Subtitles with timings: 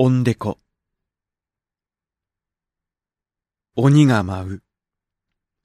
[0.00, 0.58] おんでこ。
[3.74, 4.62] 鬼が舞う。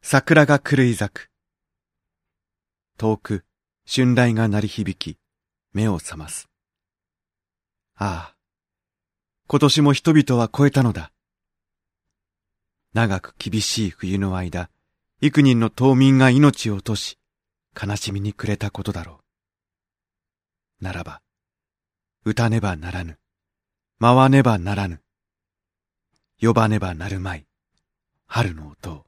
[0.02, 1.30] 桜が狂い咲く。
[2.98, 3.46] 遠く、
[3.86, 5.20] 春雷が鳴り響き、
[5.72, 6.50] 目を覚ます。
[7.96, 8.36] ああ、
[9.46, 11.12] 今年も人々は超えたのだ。
[12.96, 14.72] 長く厳しい冬の間、
[15.22, 17.20] 幾人の島民が命を落とし、
[17.80, 19.20] 悲しみに暮れたことだろ
[20.82, 20.84] う。
[20.84, 21.22] ならば、
[22.26, 23.20] 歌ねばならぬ。
[24.00, 25.02] 回ねばならぬ。
[26.42, 27.46] 呼ばねばなるまい。
[28.28, 29.06] 春の音を。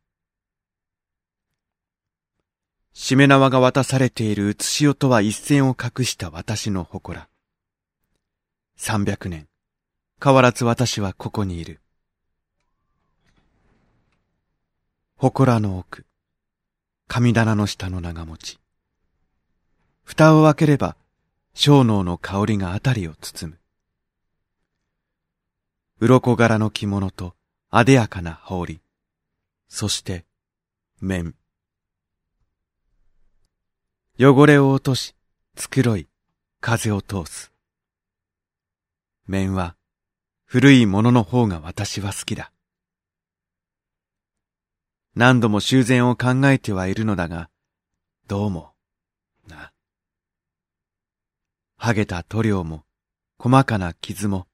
[2.93, 7.27] しめ縄が渡されている写し代とは一線を隠した私の祠。
[8.77, 9.47] 三百年、
[10.23, 11.81] 変わらず私はここにいる。
[15.17, 16.05] 祠の奥、
[17.07, 18.59] 神棚の下の長持ち。
[20.03, 20.95] 蓋を開ければ、
[21.53, 23.59] 小脳の香りがあたりを包む。
[26.01, 27.35] 鱗柄の着物と
[27.69, 28.81] あでやかな羽織。
[29.69, 30.25] そして、
[30.99, 31.35] 面。
[34.19, 35.15] 汚れを落とし、
[35.55, 36.07] 繕い、
[36.59, 37.53] 風を通す。
[39.25, 39.77] 面は、
[40.43, 42.51] 古いものの方が私は好きだ。
[45.15, 47.49] 何度も修繕を考えてはいるのだが、
[48.27, 48.73] どうも、
[49.47, 49.71] な。
[51.77, 52.83] はげた塗料も、
[53.39, 54.45] 細かな傷も、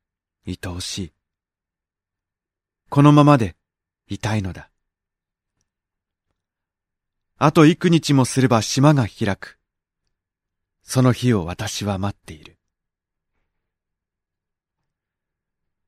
[0.45, 1.14] 愛おしい。
[2.94, 3.56] このままで
[4.09, 4.70] いたいのだ。
[7.38, 9.58] あと幾日もすれば島が開く。
[10.84, 12.58] その日を私は待っている。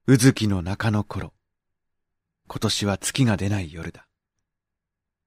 [0.07, 1.33] うずきの中の頃、
[2.47, 4.07] 今年は月が出ない夜だ。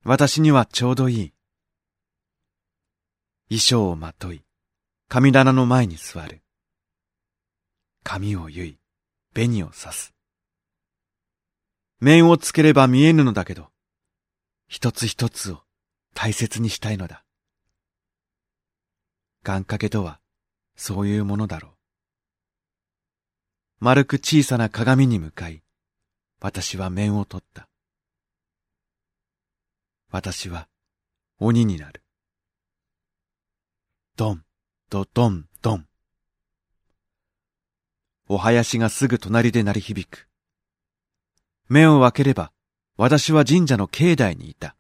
[0.03, 1.35] 私にはちょうどいい。
[3.51, 4.43] 衣装をまとい、
[5.09, 6.41] 神棚の前に座る。
[8.03, 8.79] 髪を結い、
[9.35, 10.16] 紅を刺す。
[11.99, 13.71] 面をつければ見えぬのだけど、
[14.69, 15.63] 一つ一つを
[16.15, 17.25] 大切にしたいのだ。
[19.43, 20.21] 願掛けとは、
[20.75, 21.73] そういうものだろう。
[23.81, 25.63] 丸く小さな鏡に向かい、
[26.41, 27.69] 私は面を取った。
[30.11, 30.69] 私は
[31.39, 32.03] 鬼になる。
[34.17, 34.45] ドン、
[34.91, 35.87] ドドン、ドン。
[38.29, 40.29] お囃子がすぐ隣で鳴り響く。
[41.69, 42.53] 目を開ければ、
[42.97, 44.77] 私は神社の境内にいた。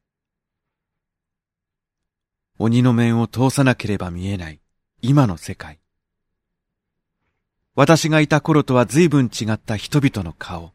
[2.58, 4.60] 鬼の面を通さなければ見えない
[5.02, 5.78] 今の世界。
[7.74, 10.72] 私がいた頃とは随分違った人々の顔。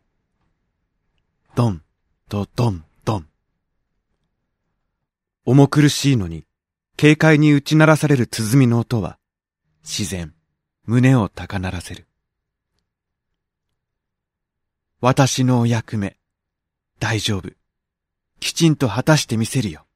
[1.55, 1.81] ドン、
[2.29, 3.28] とドン、ドン。
[5.45, 6.45] 重苦しいのに、
[6.97, 9.17] 軽快に打ち鳴らされる鼓の音は、
[9.81, 10.35] 自然、
[10.85, 12.05] 胸を高鳴らせる。
[15.03, 16.16] 私のお役目、
[17.00, 17.50] 大丈夫。
[18.39, 19.88] きちんと果たしてみせるよ。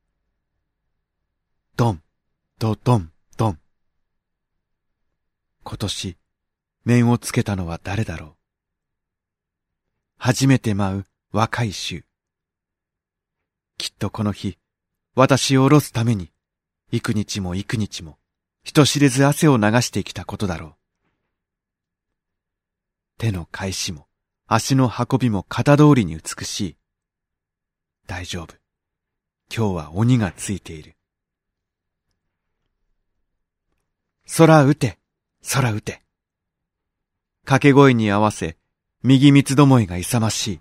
[1.78, 2.02] ドン、
[2.58, 3.60] ドドン、ドン。
[5.64, 6.18] 今年、
[6.86, 8.36] 面をつけたのは誰だろう。
[10.18, 12.04] 初めて舞う若い衆。
[13.78, 14.58] きっとこの日、
[15.14, 16.32] 私を下ろすために、
[16.92, 18.18] 幾日も幾日も、
[18.64, 20.76] 人知れず汗を流してきたことだろう。
[23.20, 24.08] 手の返しも、
[24.48, 26.78] 足の運びも型通りに美しい。
[28.06, 28.54] 大丈夫。
[29.56, 30.96] 今日は鬼がついている。
[34.38, 35.00] 空打て、
[35.52, 36.04] 空打て。
[37.44, 38.56] 掛け声に合わせ、
[39.02, 40.60] 右三つどもえが勇ましい。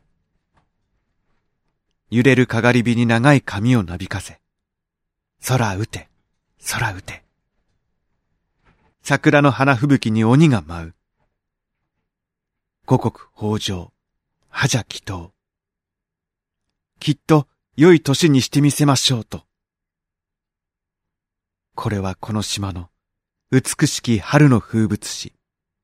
[2.10, 4.40] 揺れるかがり火に長い髪をなびかせ。
[5.46, 6.08] 空打て、
[6.70, 7.22] 空打て。
[9.02, 10.94] 桜の花吹雪に鬼が舞う。
[12.86, 13.92] 五穀豊穣、
[14.50, 15.30] 覇者祈祷。
[17.00, 19.44] きっと良い年にしてみせましょうと。
[21.74, 22.90] これはこの島の
[23.50, 25.32] 美しき春の風物詩。